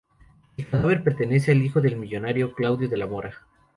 [0.57, 3.45] El cadáver pertenece al hijo del millonario Claudio de la Mora.